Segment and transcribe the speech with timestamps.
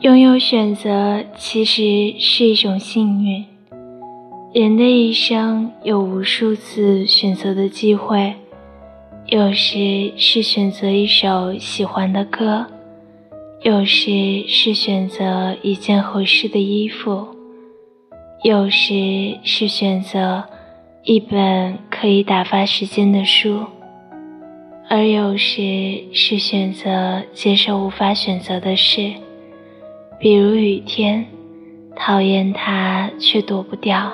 [0.00, 3.44] 拥有选择其实是一种幸运。
[4.54, 8.32] 人的一生有无数次选择的机会，
[9.26, 12.64] 有时是选择一首喜欢的歌，
[13.62, 17.26] 有时是选择一件合适的衣服，
[18.44, 20.44] 有时是选择
[21.02, 23.64] 一本可以打发时间的书。
[24.88, 29.12] 而有时是选择接受无法选择的事，
[30.20, 31.24] 比如雨天，
[31.94, 34.12] 讨厌它却躲不掉。